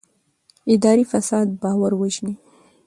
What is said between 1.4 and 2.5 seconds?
باور وژني